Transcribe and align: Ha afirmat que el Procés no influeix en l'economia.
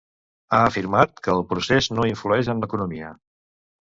Ha 0.57 0.61
afirmat 0.69 1.21
que 1.27 1.33
el 1.35 1.43
Procés 1.53 1.91
no 1.99 2.07
influeix 2.13 2.51
en 2.55 2.65
l'economia. 2.65 3.13